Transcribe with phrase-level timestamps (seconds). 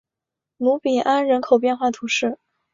[0.57, 2.39] 卢比安人口变化图示